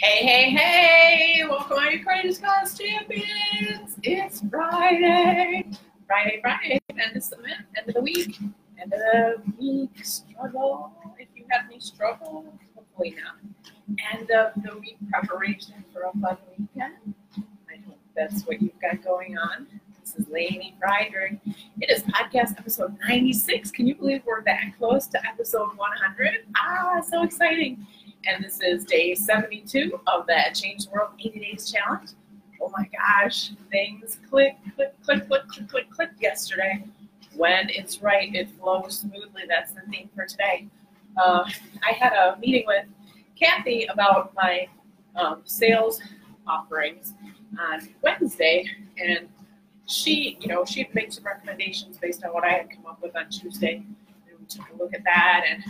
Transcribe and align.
Hey, 0.00 0.24
hey, 0.24 0.50
hey! 0.50 1.44
Welcome, 1.44 1.76
all 1.76 1.90
you 1.90 2.04
Courageous 2.04 2.38
Cause 2.38 2.78
champions! 2.78 3.96
It's 4.04 4.40
Friday, 4.48 5.66
Friday, 6.06 6.38
Friday, 6.40 6.78
end 6.88 7.16
of 7.16 7.28
the 7.30 7.36
end 7.76 7.88
of 7.88 7.94
the 7.94 8.00
week, 8.00 8.38
end 8.80 8.92
of 8.92 9.00
the 9.00 9.42
week 9.58 9.90
struggle. 10.04 10.92
If 11.18 11.26
you 11.34 11.46
have 11.50 11.62
any 11.68 11.80
struggle, 11.80 12.44
hopefully 12.76 13.16
not. 13.20 13.38
End 14.14 14.30
of 14.30 14.52
the 14.62 14.78
week 14.78 14.98
preparation 15.10 15.84
for 15.92 16.02
a 16.02 16.12
fun 16.20 16.38
weekend. 16.56 17.14
I 17.68 17.78
hope 17.84 17.98
that's 18.16 18.44
what 18.46 18.62
you've 18.62 18.80
got 18.80 19.02
going 19.02 19.36
on. 19.36 19.66
This 20.00 20.14
is 20.14 20.28
Lainey 20.28 20.76
Friedrich. 20.78 21.40
It 21.80 21.90
is 21.90 22.04
podcast 22.04 22.56
episode 22.56 22.96
96. 23.08 23.72
Can 23.72 23.88
you 23.88 23.96
believe 23.96 24.22
we're 24.24 24.44
that 24.44 24.74
close 24.78 25.08
to 25.08 25.26
episode 25.26 25.76
100? 25.76 26.46
Ah, 26.56 27.00
so 27.00 27.24
exciting! 27.24 27.84
And 28.26 28.44
this 28.44 28.60
is 28.60 28.84
day 28.84 29.14
72 29.14 30.00
of 30.06 30.26
that 30.26 30.54
Change 30.54 30.86
the 30.86 30.90
World 30.90 31.10
80 31.18 31.38
Days 31.40 31.70
Challenge. 31.70 32.10
Oh 32.60 32.70
my 32.76 32.88
gosh, 32.92 33.50
things 33.70 34.18
click, 34.28 34.56
click, 34.74 34.94
click, 35.02 35.26
click, 35.28 35.48
click, 35.48 35.68
click, 35.68 35.90
click 35.90 36.10
yesterday. 36.20 36.84
When 37.36 37.68
it's 37.70 38.02
right, 38.02 38.34
it 38.34 38.50
flows 38.50 38.98
smoothly. 38.98 39.42
That's 39.48 39.72
the 39.72 39.82
theme 39.90 40.10
for 40.14 40.26
today. 40.26 40.66
Uh, 41.16 41.48
I 41.88 41.92
had 41.92 42.12
a 42.12 42.36
meeting 42.38 42.64
with 42.66 42.86
Kathy 43.38 43.86
about 43.86 44.34
my 44.34 44.66
um, 45.14 45.42
sales 45.44 46.00
offerings 46.46 47.14
on 47.58 47.88
Wednesday, 48.02 48.68
and 48.98 49.28
she, 49.86 50.36
you 50.40 50.48
know, 50.48 50.64
she 50.64 50.88
made 50.94 51.12
some 51.12 51.24
recommendations 51.24 51.96
based 51.98 52.24
on 52.24 52.32
what 52.32 52.44
I 52.44 52.50
had 52.50 52.70
come 52.70 52.86
up 52.86 53.00
with 53.00 53.16
on 53.16 53.28
Tuesday. 53.30 53.84
And 54.28 54.38
we 54.38 54.46
took 54.46 54.66
a 54.74 54.76
look 54.76 54.94
at 54.94 55.04
that, 55.04 55.44
and 55.48 55.62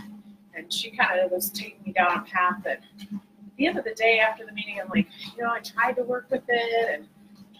and 0.55 0.71
she 0.71 0.91
kind 0.91 1.19
of 1.19 1.31
was 1.31 1.49
taking 1.49 1.81
me 1.85 1.91
down 1.91 2.17
a 2.17 2.21
path 2.21 2.61
that 2.63 2.81
at 3.01 3.19
the 3.57 3.67
end 3.67 3.77
of 3.77 3.83
the 3.83 3.93
day 3.93 4.19
after 4.19 4.45
the 4.45 4.51
meeting 4.53 4.79
i'm 4.81 4.89
like 4.89 5.07
you 5.35 5.43
know 5.43 5.51
i 5.51 5.59
tried 5.59 5.93
to 5.93 6.03
work 6.03 6.27
with 6.29 6.43
it 6.47 6.99
and 6.99 7.07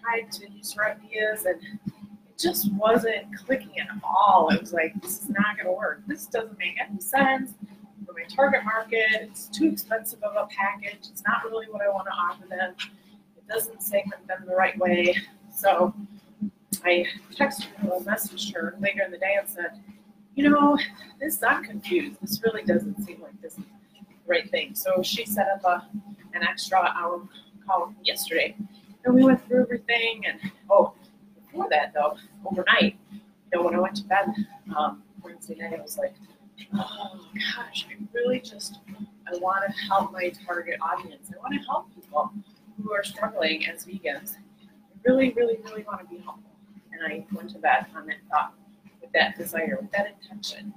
tried 0.02 0.32
to 0.32 0.50
use 0.52 0.74
her 0.74 0.86
ideas 0.92 1.46
and 1.46 1.62
it 1.62 2.38
just 2.38 2.72
wasn't 2.74 3.26
clicking 3.46 3.80
at 3.80 3.88
all. 4.04 4.50
It 4.50 4.62
was 4.62 4.74
like 4.74 5.00
this 5.02 5.24
is 5.24 5.30
not 5.30 5.58
going 5.58 5.66
to 5.66 5.78
work. 5.78 6.02
This 6.08 6.26
doesn't 6.26 6.58
make 6.58 6.76
any 6.80 7.00
sense. 7.00 7.54
For 8.06 8.14
my 8.14 8.24
target 8.34 8.64
market 8.64 9.08
it's 9.12 9.48
too 9.48 9.68
expensive 9.68 10.24
of 10.24 10.36
a 10.36 10.48
package. 10.48 11.10
It's 11.12 11.24
not 11.28 11.44
really 11.44 11.68
what 11.70 11.82
i 11.82 11.90
want 11.90 12.08
to 12.08 12.14
offer 12.14 12.48
them. 12.48 12.76
It 13.38 13.48
doesn't 13.48 13.84
segment 13.84 14.26
them 14.28 14.46
the 14.48 14.56
right 14.56 14.78
way. 14.78 15.16
So 15.54 15.94
i 16.86 17.06
texted 17.36 17.66
her 17.78 17.90
messaged 18.02 18.54
her 18.54 18.76
later 18.80 19.04
in 19.04 19.12
the 19.12 19.18
day 19.18 19.36
and 19.38 19.48
said 19.50 19.84
you 20.40 20.50
know, 20.50 20.78
this 21.20 21.44
I'm 21.44 21.66
confused. 21.66 22.18
This 22.22 22.42
really 22.46 22.64
doesn't 22.64 23.04
seem 23.04 23.22
like 23.22 23.42
this 23.42 23.58
right 24.26 24.50
thing. 24.50 24.74
So 24.74 25.04
she 25.04 25.26
set 25.26 25.48
up 25.50 25.66
a, 25.66 25.86
an 26.34 26.44
extra 26.44 26.80
hour 26.80 27.28
call 27.68 27.94
yesterday, 28.06 28.56
and 29.04 29.14
we 29.14 29.26
went 29.26 29.46
through 29.46 29.64
everything. 29.64 30.24
And 30.26 30.40
oh, 30.70 30.94
before 31.36 31.68
that 31.72 31.94
though, 31.94 32.16
overnight, 32.46 32.98
you 33.12 33.20
know, 33.54 33.64
when 33.64 33.76
I 33.76 33.80
went 33.80 33.98
to 33.98 34.06
bed 34.06 34.34
um, 34.78 35.04
Wednesday 35.22 35.56
night, 35.56 35.78
I 35.78 35.82
was 35.82 35.98
like, 35.98 36.14
oh 36.74 37.20
gosh, 37.34 37.86
I 37.90 38.02
really 38.14 38.40
just 38.40 38.80
I 39.28 39.38
want 39.40 39.66
to 39.68 39.74
help 39.88 40.14
my 40.14 40.32
target 40.48 40.80
audience. 40.82 41.32
I 41.36 41.38
want 41.40 41.54
to 41.54 41.68
help 41.68 41.94
people 41.94 42.32
who 42.82 42.94
are 42.94 43.04
struggling 43.04 43.66
as 43.68 43.86
vegans. 43.86 44.36
I 44.38 45.00
really, 45.06 45.32
really, 45.32 45.58
really 45.66 45.84
want 45.84 46.00
to 46.00 46.08
be 46.08 46.22
helpful. 46.24 46.50
And 46.94 47.02
I 47.04 47.26
went 47.34 47.50
to 47.50 47.60
bed 47.60 47.88
on 47.94 48.06
that 48.06 48.20
thought 48.32 48.54
with 49.10 49.22
that 49.22 49.38
desire, 49.38 49.78
with 49.82 49.92
that 49.92 50.16
intention. 50.22 50.74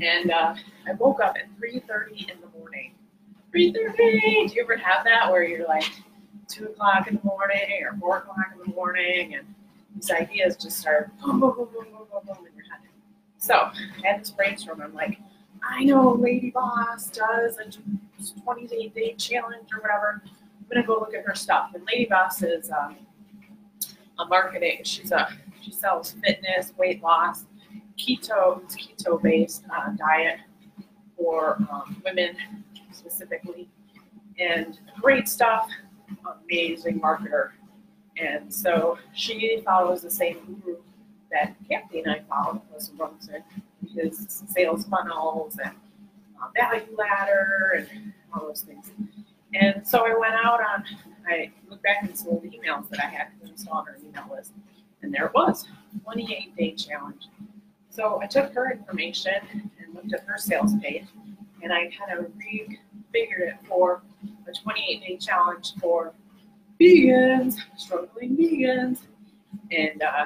And 0.00 0.30
uh, 0.30 0.54
I 0.88 0.92
woke 0.98 1.20
up 1.20 1.36
at 1.36 1.48
3.30 1.60 2.30
in 2.30 2.40
the 2.40 2.58
morning. 2.58 2.94
3.30! 3.54 4.48
Do 4.48 4.54
you 4.54 4.62
ever 4.62 4.76
have 4.76 5.04
that 5.04 5.30
where 5.30 5.42
you're 5.42 5.66
like 5.66 5.90
2 6.48 6.66
o'clock 6.66 7.08
in 7.08 7.16
the 7.16 7.24
morning 7.24 7.82
or 7.82 7.96
4 7.98 8.18
o'clock 8.18 8.36
in 8.54 8.70
the 8.70 8.76
morning 8.76 9.34
and 9.34 9.46
these 9.94 10.10
ideas 10.10 10.56
just 10.56 10.78
start 10.78 11.10
boom, 11.20 11.40
boom, 11.40 11.52
boom, 11.56 11.68
boom, 11.72 11.84
boom, 11.84 12.06
boom, 12.12 12.20
boom 12.26 12.36
in 12.46 12.56
your 12.56 12.64
head. 12.66 12.80
So 13.38 13.54
I 13.54 14.06
had 14.06 14.20
this 14.20 14.30
brainstorm. 14.30 14.80
I'm 14.80 14.94
like, 14.94 15.18
I 15.68 15.84
know 15.84 16.12
Lady 16.12 16.50
Boss 16.50 17.08
does 17.08 17.58
a 17.58 18.40
20 18.42 18.66
day 18.94 19.14
challenge 19.18 19.68
or 19.72 19.80
whatever. 19.80 20.22
I'm 20.24 20.66
gonna 20.72 20.86
go 20.86 20.94
look 20.94 21.14
at 21.14 21.24
her 21.24 21.34
stuff. 21.34 21.70
And 21.74 21.84
Lady 21.90 22.06
Boss 22.06 22.42
is 22.42 22.70
um, 22.70 22.96
a 24.20 24.26
marketing. 24.26 24.80
She's 24.84 25.10
a 25.10 25.28
she 25.60 25.72
sells 25.72 26.12
fitness, 26.24 26.72
weight 26.78 27.02
loss, 27.02 27.44
keto, 28.00 28.62
it's 28.62 28.76
keto 28.76 29.20
based 29.22 29.64
uh, 29.74 29.90
diet 29.96 30.38
for 31.16 31.56
um, 31.70 32.00
women 32.04 32.36
specifically, 32.92 33.68
and 34.38 34.78
great 35.00 35.28
stuff. 35.28 35.68
Amazing 36.44 37.00
marketer, 37.00 37.50
and 38.16 38.52
so 38.52 38.98
she 39.14 39.62
follows 39.64 40.02
the 40.02 40.10
same 40.10 40.60
guru 40.64 40.76
that 41.30 41.54
Kathy 41.68 42.00
and 42.00 42.10
I 42.10 42.22
followed. 42.28 42.62
Was 42.72 42.90
runs 42.98 43.30
his 43.94 44.42
sales 44.48 44.84
funnels 44.86 45.56
and 45.62 45.74
uh, 46.42 46.48
value 46.54 46.96
ladder 46.96 47.86
and 47.92 48.12
all 48.32 48.46
those 48.46 48.62
things. 48.62 48.90
And 49.54 49.86
so 49.86 50.06
I 50.06 50.16
went 50.16 50.34
out 50.34 50.60
on, 50.60 50.84
I 51.28 51.50
looked 51.68 51.82
back 51.82 52.02
and 52.02 52.16
saw 52.16 52.38
the 52.40 52.48
emails 52.48 52.88
that 52.90 53.04
I 53.04 53.08
had 53.08 53.28
installed 53.44 53.78
on 53.78 53.86
her 53.86 53.96
email 54.04 54.24
list, 54.34 54.52
and 55.02 55.12
there 55.12 55.26
it 55.26 55.34
was, 55.34 55.66
28 56.04 56.56
day 56.56 56.72
challenge. 56.72 57.26
So 58.00 58.18
I 58.22 58.26
took 58.26 58.54
her 58.54 58.72
information 58.72 59.34
and 59.52 59.94
looked 59.94 60.14
at 60.14 60.24
her 60.24 60.38
sales 60.38 60.72
page, 60.80 61.04
and 61.62 61.70
I 61.70 61.90
kind 61.98 62.18
of 62.18 62.32
refigured 62.32 62.78
it 63.12 63.56
for 63.68 64.00
a 64.48 64.52
28 64.52 65.02
day 65.02 65.16
challenge 65.18 65.74
for 65.78 66.14
vegans, 66.80 67.56
struggling 67.76 68.38
vegans, 68.38 69.00
and 69.70 70.02
uh, 70.02 70.24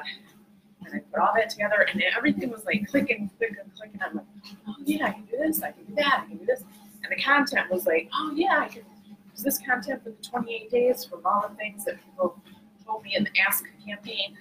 and 0.85 0.95
I 0.95 0.99
put 1.01 1.19
all 1.19 1.33
that 1.35 1.51
together, 1.51 1.85
and 1.93 2.01
everything 2.17 2.51
was 2.53 2.65
like 2.65 2.87
clicking, 2.89 3.29
clicking, 3.39 3.57
clicking. 3.77 4.01
I'm 4.09 4.19
like, 4.19 4.27
oh 4.69 4.77
yeah, 4.85 5.07
I 5.07 5.11
can 5.11 5.25
do 5.25 5.37
this, 5.37 5.61
I 5.61 5.73
can 5.73 5.85
do 5.87 5.97
that, 5.97 6.21
I 6.23 6.29
can 6.29 6.37
do 6.37 6.47
this, 6.47 6.61
and 7.03 7.11
the 7.11 7.21
content 7.21 7.73
was 7.73 7.87
like, 7.87 8.09
oh 8.15 8.33
yeah, 8.37 8.61
I 8.61 8.69
can 8.69 8.85
use 9.33 9.43
this 9.43 9.59
content 9.59 10.05
for 10.05 10.11
the 10.11 10.23
28 10.23 10.71
days 10.71 11.05
from 11.05 11.23
all 11.25 11.49
the 11.49 11.57
things 11.57 11.87
that 11.87 11.97
people 12.05 12.41
told 12.87 13.03
me 13.03 13.17
in 13.17 13.25
the 13.25 13.31
Ask 13.45 13.65
campaign 13.85 14.37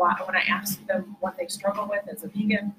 when 0.00 0.36
I 0.36 0.42
ask 0.48 0.84
them 0.86 1.16
what 1.20 1.36
they 1.36 1.46
struggle 1.46 1.88
with 1.88 2.08
as 2.08 2.24
a 2.24 2.28
vegan. 2.28 2.72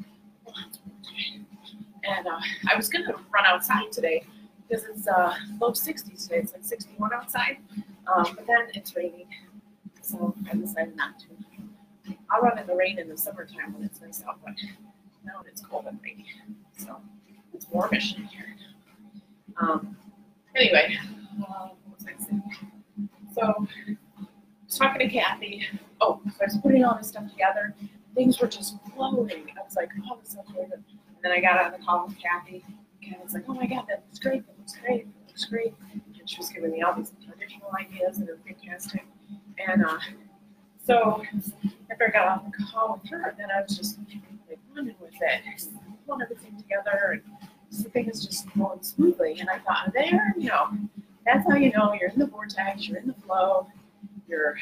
And 2.03 2.27
uh, 2.27 2.39
I 2.69 2.75
was 2.75 2.89
going 2.89 3.05
to 3.05 3.13
run 3.13 3.45
outside 3.45 3.91
today 3.91 4.23
because 4.67 4.85
it's 4.85 5.07
uh, 5.07 5.35
low 5.59 5.71
60s 5.71 6.23
today. 6.23 6.37
It's 6.37 6.53
like 6.53 6.63
61 6.63 7.13
outside. 7.13 7.57
Um, 8.13 8.25
but 8.35 8.47
then 8.47 8.67
it's 8.73 8.95
raining. 8.95 9.27
So 10.01 10.35
I 10.51 10.55
decided 10.55 10.95
not 10.95 11.19
to. 11.19 12.15
I'll 12.31 12.41
run 12.41 12.57
in 12.57 12.65
the 12.65 12.75
rain 12.75 12.97
in 12.97 13.07
the 13.07 13.17
summertime 13.17 13.73
when 13.73 13.83
it's 13.83 14.01
nice 14.01 14.23
out, 14.27 14.39
but 14.43 14.55
now 15.23 15.43
it's 15.47 15.61
cold 15.61 15.85
and 15.87 15.99
rainy. 16.03 16.25
So 16.77 16.97
it's 17.53 17.67
warmish 17.69 18.15
in 18.15 18.23
here. 18.23 18.55
Um, 19.59 19.95
anyway, 20.55 20.97
uh, 21.39 21.69
what 21.85 21.99
was 21.99 22.07
I 22.07 22.23
saying? 22.23 22.43
So 23.35 23.67
was 24.71 24.79
talking 24.79 25.07
to 25.07 25.13
Kathy. 25.13 25.67
Oh, 26.01 26.21
so 26.25 26.37
I 26.41 26.45
was 26.45 26.57
putting 26.57 26.83
all 26.83 26.97
this 26.97 27.09
stuff 27.09 27.29
together. 27.29 27.75
Things 28.15 28.39
were 28.39 28.47
just 28.47 28.75
flowing. 28.93 29.31
I 29.31 29.63
was 29.63 29.75
like, 29.75 29.89
oh, 30.11 30.19
sounds 30.23 30.47
really 30.53 30.67
good. 30.67 30.83
And 30.89 31.17
then 31.23 31.31
I 31.31 31.39
got 31.39 31.63
on 31.63 31.71
the 31.71 31.85
call 31.85 32.07
with 32.07 32.17
Kathy. 32.17 32.63
Kathy 33.01 33.17
was 33.23 33.33
like, 33.33 33.45
oh 33.47 33.53
my 33.53 33.67
God, 33.67 33.85
that 33.87 34.03
looks 34.07 34.19
great. 34.19 34.45
That 34.47 34.57
looks 34.57 34.75
great. 34.75 35.05
That 35.05 35.27
looks 35.27 35.45
great. 35.45 35.73
And 35.93 36.01
she 36.25 36.37
was 36.37 36.49
giving 36.49 36.71
me 36.71 36.81
all 36.81 36.95
these 36.95 37.13
additional 37.33 37.71
ideas 37.79 38.17
that 38.17 38.29
are 38.29 38.39
fantastic. 38.45 39.05
And 39.67 39.85
uh, 39.85 39.99
so 40.83 41.23
after 41.91 42.07
I 42.07 42.11
got 42.11 42.27
off 42.27 42.45
the 42.45 42.65
call 42.71 42.99
with 43.01 43.11
her, 43.11 43.35
then 43.37 43.47
I 43.55 43.61
was 43.61 43.77
just 43.77 43.99
like 44.49 44.59
running 44.75 44.95
with 44.99 45.13
it, 45.13 45.41
I 45.47 45.57
pulling 46.05 46.21
everything 46.23 46.57
together, 46.57 47.11
and 47.13 47.83
the 47.83 47.89
thing 47.89 48.09
is 48.09 48.25
just 48.25 48.49
flowing 48.49 48.81
smoothly. 48.81 49.37
And 49.39 49.49
I 49.49 49.59
thought, 49.59 49.91
there, 49.93 50.33
you 50.37 50.49
know, 50.49 50.69
that's 51.25 51.47
how 51.47 51.55
you 51.55 51.71
know 51.71 51.93
you're 51.93 52.09
in 52.09 52.19
the 52.19 52.27
vortex, 52.27 52.87
you're 52.87 52.97
in 52.97 53.07
the 53.07 53.13
flow, 53.13 53.67
you're 54.31 54.55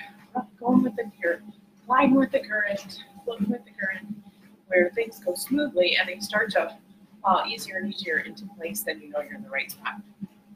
going 0.59 0.83
with 0.83 0.95
the 0.95 1.09
you're 1.21 1.41
with 2.11 2.31
the 2.31 2.39
current, 2.39 3.03
floating 3.23 3.49
with 3.49 3.63
the 3.65 3.71
current, 3.71 4.07
where 4.67 4.89
things 4.91 5.19
go 5.19 5.33
smoothly 5.35 5.95
and 5.99 6.09
they 6.09 6.19
start 6.19 6.51
to 6.51 6.75
fall 7.21 7.43
easier 7.47 7.77
and 7.77 7.93
easier 7.93 8.19
into 8.19 8.45
place, 8.57 8.83
then 8.83 8.99
you 9.01 9.09
know 9.09 9.21
you're 9.21 9.35
in 9.35 9.43
the 9.43 9.49
right 9.49 9.71
spot. 9.71 10.01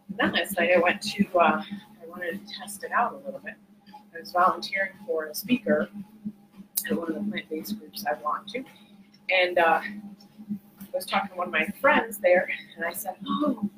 And 0.09 0.17
then 0.17 0.31
last 0.33 0.57
night 0.57 0.71
I 0.75 0.79
went 0.79 1.01
to 1.01 1.25
uh, 1.37 1.61
I 1.61 2.07
wanted 2.07 2.45
to 2.45 2.53
test 2.59 2.83
it 2.83 2.91
out 2.91 3.13
a 3.13 3.25
little 3.25 3.41
bit. 3.43 3.55
I 3.87 4.19
was 4.19 4.31
volunteering 4.31 4.91
for 5.07 5.25
a 5.25 5.35
speaker 5.35 5.89
at 6.89 6.97
one 6.97 7.09
of 7.09 7.15
the 7.15 7.31
plant-based 7.31 7.79
groups 7.79 8.05
I 8.05 8.15
belong 8.15 8.45
to, 8.49 8.63
and 9.31 9.57
uh, 9.57 9.81
I 9.81 10.85
was 10.93 11.05
talking 11.05 11.29
to 11.29 11.35
one 11.35 11.47
of 11.47 11.53
my 11.53 11.67
friends 11.81 12.17
there, 12.17 12.47
and 12.75 12.85
I 12.85 12.93
said, 12.93 13.15
"Oh, 13.27 13.69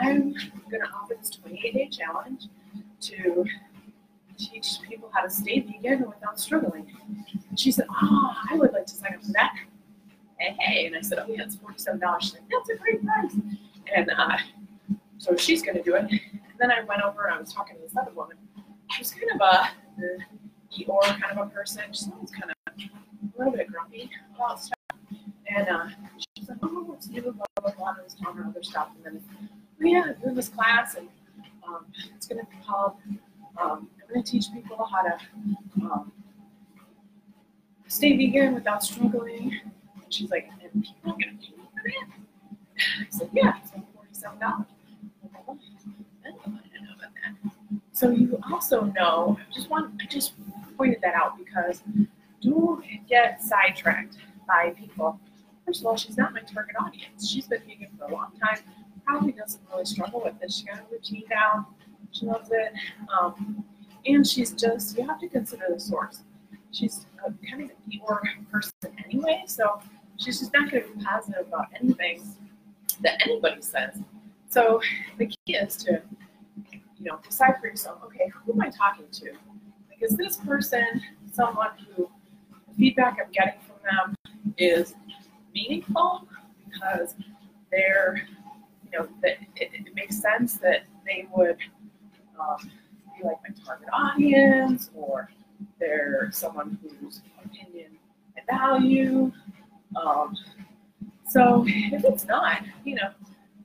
I'm 0.00 0.32
going 0.70 0.82
to 0.82 0.88
offer 0.94 1.14
this 1.18 1.30
28-day 1.30 1.88
challenge 1.90 2.44
to 3.00 3.44
teach 4.38 4.80
people 4.88 5.10
how 5.12 5.22
to 5.22 5.30
stay 5.30 5.60
vegan 5.60 6.06
without 6.06 6.40
struggling. 6.40 6.86
And 7.50 7.58
she 7.58 7.70
said, 7.72 7.86
Oh, 8.02 8.34
I 8.50 8.56
would 8.56 8.72
like 8.72 8.86
to 8.86 8.94
sign 8.94 9.14
up 9.14 9.22
for 9.22 9.32
that. 9.32 9.54
Hey, 10.38 10.56
hey. 10.58 10.86
And 10.86 10.96
I 10.96 11.00
said, 11.00 11.18
Oh, 11.18 11.26
yeah, 11.28 11.42
it's 11.42 11.56
$47. 11.56 12.20
She's 12.20 12.34
like, 12.34 12.42
That's 12.50 12.70
a 12.70 12.76
great 12.76 13.04
price. 13.04 13.34
And 13.94 14.10
uh, 14.16 14.36
so 15.18 15.36
she's 15.36 15.62
going 15.62 15.76
to 15.76 15.82
do 15.82 15.96
it. 15.96 16.10
then 16.58 16.70
I 16.70 16.82
went 16.84 17.02
over 17.02 17.26
and 17.26 17.34
I 17.34 17.40
was 17.40 17.52
talking 17.52 17.76
to 17.76 17.82
this 17.82 17.96
other 17.96 18.12
woman. 18.12 18.36
She 18.90 19.02
was 19.02 19.10
kind 19.10 19.30
of 19.34 19.40
a 19.40 19.68
Eeyore 20.72 21.20
kind 21.20 21.38
of 21.38 21.46
a 21.46 21.50
person. 21.50 21.82
She's 21.92 22.08
always 22.12 22.30
kind 22.30 22.50
of 22.50 22.74
a 22.78 23.38
little 23.38 23.52
bit 23.52 23.68
grumpy 23.70 24.10
about 24.34 24.62
stuff. 24.62 24.78
And 25.54 25.68
uh, 25.68 25.88
she 26.18 26.40
was 26.40 26.48
like, 26.50 26.58
oh, 26.62 26.82
what's 26.84 27.08
new, 27.08 27.22
blah, 27.22 27.32
blah, 27.60 27.72
blah, 27.72 27.88
and 27.90 27.98
I 28.00 28.04
was 28.04 28.14
telling 28.14 28.36
her 28.36 28.44
other 28.44 28.62
stuff. 28.62 28.88
And 29.04 29.16
then, 29.16 29.22
oh, 29.40 29.86
yeah, 29.86 30.02
I'm 30.08 30.22
doing 30.22 30.34
this 30.34 30.48
class, 30.48 30.94
and 30.94 31.08
um, 31.66 31.86
it's 32.14 32.26
going 32.26 32.44
to 32.44 32.50
be 32.50 32.56
called, 32.66 32.96
um, 33.60 33.88
I'm 34.08 34.14
going 34.14 34.24
to 34.24 34.32
teach 34.32 34.52
people 34.52 34.88
how 34.90 35.02
to 35.02 35.18
um, 35.82 36.12
stay 37.88 38.16
vegan 38.16 38.54
without 38.54 38.82
struggling. 38.82 39.60
And 40.02 40.12
she's 40.12 40.30
like, 40.30 40.48
and 40.72 40.82
people 40.82 41.12
are 41.12 41.16
going 41.22 41.38
to 41.38 41.46
pay 41.46 41.52
for 41.56 41.82
that? 41.84 42.08
I 43.00 43.06
said, 43.10 43.28
yeah, 43.32 43.52
it's 43.62 43.72
like 43.72 43.84
$47. 44.32 44.66
So 47.92 48.10
you 48.10 48.38
also 48.50 48.82
know, 48.96 49.36
I 49.40 49.52
just 49.52 49.68
want, 49.68 50.00
I 50.00 50.06
just 50.06 50.34
pointed 50.76 51.00
that 51.02 51.14
out 51.14 51.36
because 51.36 51.82
don't 52.40 52.84
get 53.08 53.42
sidetracked 53.42 54.16
by 54.46 54.72
people. 54.78 55.18
First 55.66 55.80
of 55.80 55.86
all, 55.86 55.96
she's 55.96 56.16
not 56.16 56.32
my 56.32 56.40
target 56.40 56.76
audience. 56.80 57.28
She's 57.28 57.48
been 57.48 57.60
vegan 57.66 57.88
for 57.98 58.04
a 58.04 58.12
long 58.12 58.30
time. 58.40 58.60
Probably 59.04 59.32
doesn't 59.32 59.60
really 59.70 59.84
struggle 59.84 60.22
with 60.24 60.38
this. 60.40 60.58
She 60.58 60.66
got 60.66 60.78
a 60.78 60.84
routine 60.92 61.24
down. 61.28 61.66
She 62.12 62.24
loves 62.26 62.50
it. 62.52 62.72
Um, 63.20 63.64
and 64.14 64.26
she's 64.26 64.52
just, 64.52 64.96
you 64.96 65.06
have 65.06 65.20
to 65.20 65.28
consider 65.28 65.64
the 65.72 65.80
source. 65.80 66.22
She's 66.70 67.06
kind 67.20 67.62
of 67.62 67.70
an 67.70 67.76
Eeyore 67.90 68.20
person 68.50 68.72
anyway, 69.04 69.44
so 69.46 69.80
she's 70.16 70.40
just 70.40 70.52
not 70.52 70.70
going 70.70 70.82
to 70.82 70.88
be 70.90 71.04
positive 71.04 71.46
about 71.46 71.66
anything 71.80 72.22
that 73.00 73.20
anybody 73.24 73.62
says. 73.62 74.00
So 74.50 74.80
the 75.18 75.26
key 75.26 75.54
is 75.54 75.76
to, 75.78 76.02
you 76.72 77.04
know, 77.04 77.18
decide 77.22 77.56
for 77.60 77.68
yourself, 77.68 78.00
okay, 78.04 78.30
who 78.44 78.52
am 78.52 78.60
I 78.60 78.70
talking 78.70 79.06
to? 79.10 79.32
Like, 79.88 80.02
is 80.02 80.16
this 80.16 80.36
person 80.36 80.84
someone 81.32 81.70
who 81.96 82.10
the 82.50 82.74
feedback 82.74 83.18
I'm 83.24 83.30
getting 83.30 83.60
from 83.60 83.76
them 83.84 84.14
is 84.56 84.94
meaningful 85.54 86.26
because 86.64 87.14
they're, 87.70 88.26
you 88.84 88.98
know, 88.98 89.08
that 89.22 89.38
it, 89.56 89.70
it 89.72 89.94
makes 89.94 90.20
sense 90.20 90.54
that 90.54 90.84
they 91.06 91.26
would 91.34 91.58
um, 92.40 92.70
be 93.18 93.24
like 93.24 93.36
my 93.42 93.54
target 93.64 93.88
audience 93.92 94.90
or 94.94 95.30
they're 95.80 96.30
someone 96.32 96.78
whose 96.82 97.22
opinion 97.44 97.90
I 98.36 98.56
value. 98.56 99.32
Um, 100.00 100.36
so 101.26 101.64
if 101.66 102.04
it's 102.04 102.26
not, 102.26 102.62
you 102.84 102.94
know, 102.96 103.10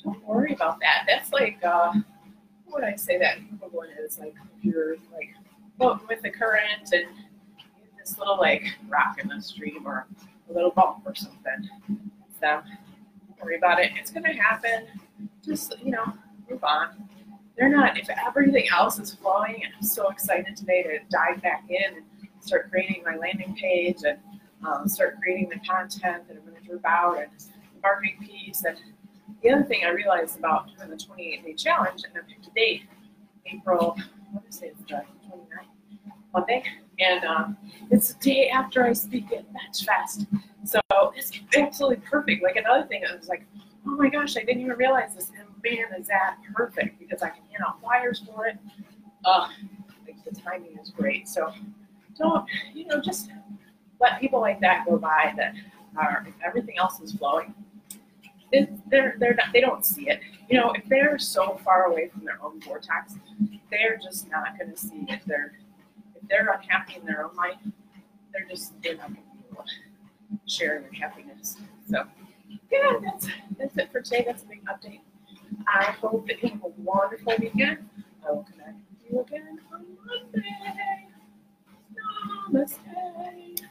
don't 0.03 0.23
worry 0.25 0.53
about 0.53 0.79
that. 0.81 1.05
That's 1.07 1.31
like, 1.31 1.59
uh, 1.63 1.93
what 2.65 2.81
would 2.81 2.83
I 2.83 2.95
say 2.95 3.17
that 3.19 3.37
one 3.71 3.89
is? 4.03 4.19
Like 4.19 4.35
you're 4.61 4.95
like 5.13 5.29
floating 5.77 6.07
with 6.07 6.21
the 6.21 6.29
current 6.29 6.91
and 6.91 7.05
this 7.97 8.17
little 8.17 8.37
like 8.37 8.63
rock 8.89 9.19
in 9.21 9.29
the 9.29 9.41
stream 9.41 9.85
or 9.85 10.07
a 10.49 10.53
little 10.53 10.71
bump 10.71 11.03
or 11.05 11.15
something. 11.15 11.69
So 12.39 12.61
don't 13.27 13.43
worry 13.43 13.57
about 13.57 13.79
it. 13.79 13.91
It's 13.95 14.11
gonna 14.11 14.33
happen. 14.33 14.87
Just 15.45 15.75
you 15.83 15.91
know, 15.91 16.13
move 16.49 16.63
on. 16.63 17.07
They're 17.57 17.69
not. 17.69 17.97
If 17.97 18.09
everything 18.09 18.65
else 18.71 18.99
is 18.99 19.13
flowing, 19.13 19.61
and 19.63 19.73
I'm 19.77 19.83
so 19.83 20.09
excited 20.09 20.55
today 20.55 20.83
to 20.83 20.99
dive 21.09 21.41
back 21.41 21.65
in 21.69 21.97
and 21.97 22.05
start 22.39 22.69
creating 22.71 23.03
my 23.05 23.15
landing 23.15 23.55
page 23.55 23.99
and 24.05 24.17
um, 24.65 24.87
start 24.87 25.17
creating 25.21 25.49
the 25.49 25.59
content 25.67 26.27
that 26.27 26.37
I'm 26.37 26.45
going 26.45 26.61
to 26.61 26.67
drip 26.67 26.85
out 26.85 27.19
and 27.19 27.29
the 27.39 27.81
marketing 27.81 28.17
piece. 28.21 28.63
And 28.63 28.77
the 29.41 29.51
other 29.51 29.63
thing 29.63 29.81
I 29.85 29.89
realized 29.89 30.39
about 30.39 30.75
doing 30.75 30.89
the 30.89 30.97
28 30.97 31.45
day 31.45 31.53
challenge, 31.53 32.03
and 32.03 32.13
I 32.17 32.27
picked 32.27 32.47
a 32.47 32.51
date, 32.51 32.83
April, 33.45 33.97
what 34.31 34.43
is 34.49 34.61
it, 34.61 34.75
29th, 34.87 35.05
Monday, 36.33 36.63
and 36.99 37.23
um, 37.25 37.57
it's 37.91 38.13
the 38.13 38.19
day 38.19 38.49
after 38.49 38.83
I 38.83 38.93
speak 38.93 39.31
at 39.31 39.51
Match 39.53 39.85
Fest. 39.85 40.25
So 40.65 40.79
it's 41.15 41.31
absolutely 41.55 41.97
perfect. 41.97 42.41
Like 42.41 42.55
another 42.55 42.87
thing, 42.87 43.03
I 43.09 43.15
was 43.15 43.27
like, 43.27 43.45
oh 43.85 43.95
my 43.95 44.09
gosh, 44.09 44.37
I 44.37 44.41
didn't 44.41 44.61
even 44.61 44.77
realize 44.77 45.15
this. 45.15 45.31
And 45.37 45.47
man, 45.63 45.99
is 45.99 46.07
that 46.07 46.37
perfect 46.53 46.99
because 46.99 47.21
I 47.21 47.29
can 47.29 47.43
hand 47.51 47.63
out 47.67 47.81
flyers 47.81 48.23
for 48.25 48.47
it. 48.47 48.57
Uh, 49.25 49.47
like 50.05 50.23
the 50.25 50.35
timing 50.39 50.77
is 50.81 50.89
great. 50.89 51.27
So 51.27 51.51
don't, 52.17 52.45
you 52.73 52.85
know, 52.85 53.01
just 53.01 53.29
let 53.99 54.19
people 54.19 54.41
like 54.41 54.59
that 54.61 54.85
go 54.85 54.97
by 54.97 55.33
that 55.37 55.55
are, 55.97 56.25
if 56.27 56.33
everything 56.45 56.77
else 56.77 56.99
is 56.99 57.13
flowing, 57.13 57.53
they're, 58.51 59.15
they're 59.19 59.33
not, 59.33 59.47
they 59.51 59.61
don't 59.61 59.85
see 59.85 60.09
it. 60.09 60.19
You 60.49 60.59
know, 60.59 60.71
if 60.73 60.85
they're 60.87 61.17
so 61.17 61.59
far 61.63 61.85
away 61.85 62.09
from 62.09 62.23
their 62.23 62.37
own 62.43 62.61
vortex, 62.61 63.15
they're 63.71 63.97
just 63.97 64.29
not 64.29 64.57
going 64.59 64.71
to 64.71 64.77
see 64.77 65.05
it. 65.07 65.21
They're, 65.25 65.53
if 66.15 66.27
they're 66.29 66.47
unhappy 66.51 66.95
in 66.99 67.05
their 67.05 67.25
own 67.25 67.35
life, 67.35 67.57
they're 68.31 68.45
just, 68.47 68.79
they're 68.83 68.95
not 68.97 69.07
going 69.07 69.15
to 69.15 69.37
be 69.37 69.43
able 69.51 69.63
to 69.63 70.53
share 70.53 70.81
their 70.81 70.91
happiness. 70.91 71.57
So, 71.89 72.03
yeah, 72.71 72.93
that's, 73.03 73.27
that's 73.57 73.77
it 73.77 73.91
for 73.91 74.01
today. 74.01 74.23
That's 74.25 74.43
a 74.43 74.47
big 74.47 74.63
update. 74.65 75.01
I 75.67 75.91
hope 75.91 76.27
that 76.27 76.41
you 76.41 76.49
have 76.49 76.63
a 76.63 76.69
wonderful 76.81 77.33
weekend. 77.39 77.89
I 78.27 78.31
will 78.31 78.45
connect 78.51 78.77
with 78.89 79.11
you 79.11 79.21
again 79.21 79.59
on 79.73 79.85
Monday. 80.05 81.07
Namaste. 82.51 83.62